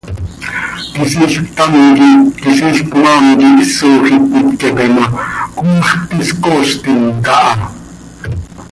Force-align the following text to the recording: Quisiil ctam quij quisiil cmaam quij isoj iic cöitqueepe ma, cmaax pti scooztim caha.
Quisiil 0.93 1.29
ctam 1.45 1.73
quij 1.97 2.01
quisiil 2.41 2.77
cmaam 2.91 3.25
quij 3.39 3.55
isoj 3.63 4.07
iic 4.15 4.25
cöitqueepe 4.33 4.85
ma, 4.95 5.05
cmaax 5.57 5.89
pti 6.07 6.23
scooztim 6.29 7.01
caha. 7.25 7.55